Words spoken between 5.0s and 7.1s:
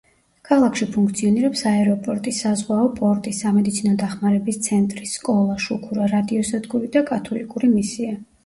სკოლა, შუქურა, რადიოსადგური და